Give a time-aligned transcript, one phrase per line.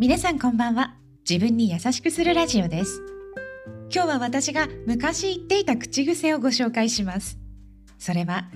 [0.00, 0.94] 皆さんこんばんは。
[1.28, 3.02] 自分に優しくするラジオです。
[3.92, 7.36] 今日は私が昔言っていた口癖をご紹介します。
[7.98, 8.48] それは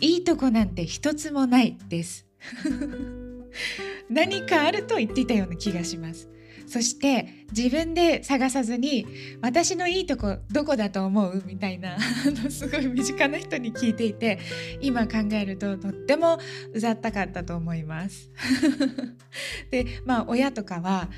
[0.00, 2.26] いいとこなんて一つもないです。
[4.10, 6.28] 何かあると言っていたような気がします。
[6.70, 9.04] そして自分で探さずに
[9.42, 11.42] 私のいいとこどこだと思う？
[11.44, 11.98] みたいな
[12.48, 14.38] すごい身近な人に聞いていて
[14.80, 16.38] 今考えるととっても
[16.72, 18.30] うざったかったと思います。
[19.72, 21.10] でまあ親とかは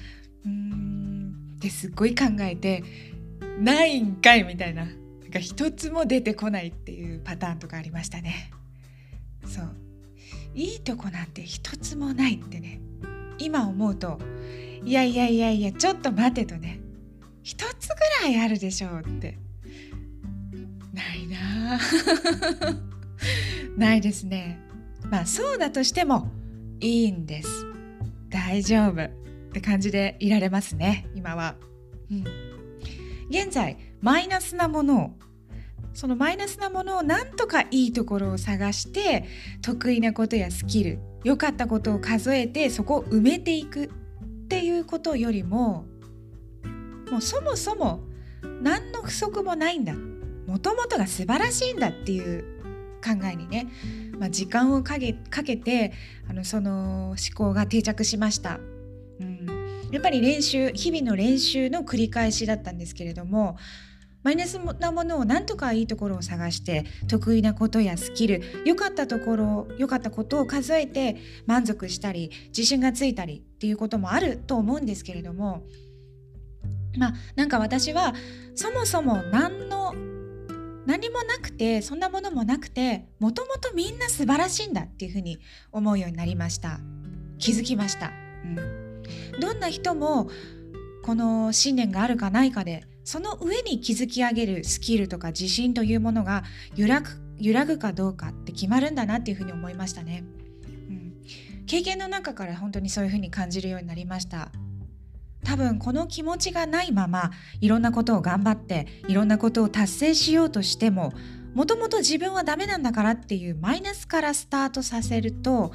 [0.47, 2.83] うーんってすっごい考えて
[3.61, 8.51] ないんかいみたいななんか一つも出てこないっていうパターンとかありましたね。
[9.47, 9.77] そう
[10.55, 12.81] いいとこなんて一つもないってね
[13.39, 14.19] 今思うと
[14.85, 16.81] いやいやいやいやちょっと待てとね。
[17.43, 19.39] 一つぐらいあるでしょうって。
[20.93, 21.81] ないな。
[23.77, 24.59] ないですね。
[25.11, 26.31] まあそうだとしても
[26.81, 27.73] いいんです。
[28.33, 31.57] 大丈夫って感じでいられますね今は、
[32.11, 32.25] うん、
[33.29, 35.11] 現在マイナスなものを
[35.93, 39.27] そのマイナスなものをなんとかいいところを探して
[39.61, 43.91] 得意なことやスキル良かったことを数えてそこを埋めていく。
[44.63, 45.87] っていうことよりも
[47.11, 48.05] もうそもそも
[48.63, 49.93] 何の不足もないんだ
[50.47, 52.45] もともとが素晴らしいんだっていう
[53.05, 53.67] 考えにね、
[54.21, 55.93] まあ、時間をかけかけて
[56.31, 58.61] あのその思考が定着しました。
[59.19, 63.57] うん、やっぱり練習日々の練習の繰り返しだったんですけれども
[64.23, 75.63] マイナスなものを何とかいいところを探して得意なことやスキル良かったところ良かったことを数えて満足したり自信がついたりっていうこともあると思うんですけれども
[76.97, 78.15] まあなんか私は
[78.55, 79.95] そもそも何の
[80.87, 85.39] 何もなくてそんなものもなくてもともとみんな素晴らしいんだっていうふうに
[85.71, 86.81] 思うようになりました。
[87.43, 88.13] 気づきました、
[88.45, 89.03] うん、
[89.41, 90.31] どんな人も
[91.03, 96.45] この信念があるかないかでその上に築き上げるスキルとか自信というものが
[96.77, 100.25] 揺らぐ揺らぐかどうかって決まるんだなっていうふうに思いましたね、
[100.69, 101.15] うん、
[101.67, 104.53] 経験の中から本当にそういうふうに感じるようになりました。
[105.45, 111.13] 多分この気持ちがないままいろんなことを頑張っていろんなことを達成しようとしても
[111.55, 115.73] もともと自分はダメなんだからっていうマイナスからスタートさせると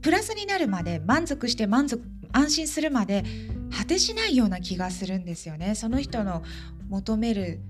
[0.00, 3.24] プラスになるまで満足して満足安心するまで
[3.70, 5.74] 果てしないような気がするんですよね。
[5.74, 6.42] その人の
[6.88, 7.60] 求める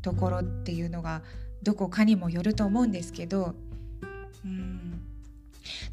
[0.00, 1.22] ところっていうのが
[1.62, 3.54] どこかにもよると思うんですけど
[4.44, 5.00] うん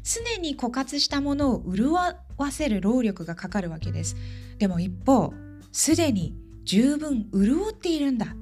[0.02, 2.16] 常に枯渇したものを潤わ
[2.50, 4.16] せる労力がかかるわけです。
[4.58, 5.32] でも一方
[5.72, 6.34] すでに
[6.64, 8.34] 十分潤っているんだ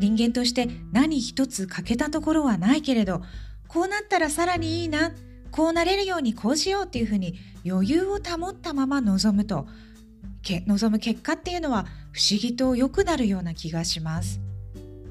[0.00, 3.22] 人間として何一つ欠けたところはないけれど
[3.68, 5.12] こうなったらさらにいいな
[5.50, 9.66] こうなれるようにこうしようっていうふうに余裕を保ったまま望むと
[10.66, 14.40] 望む結果っていうのは不思議と良くなるような気がします。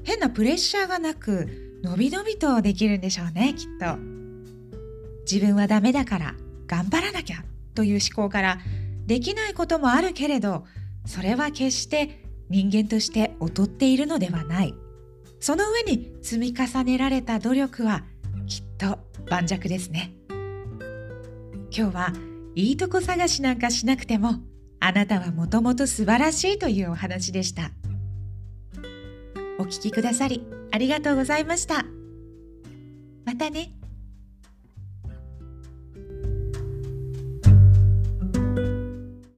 [0.04, 3.98] 変なプレッシャーがなくのびのびとできるんでしょうねきっと。
[5.30, 6.34] 自分はダメだから
[6.66, 8.58] 頑張らなきゃという思考から
[9.06, 10.64] できないこともあるけれど
[11.06, 14.74] それは決して人間として劣っているのではない。
[15.40, 18.04] その上に積み重ねられた努力は
[18.46, 20.14] きっと盤石ですね。
[21.76, 22.12] 今日は
[22.54, 24.36] いいとこ探しなんかしなくても
[24.86, 27.70] あなたはもともと素晴らしいというお話でした。
[29.58, 31.86] お聞きくださりありがとうございました。
[33.24, 33.72] またね。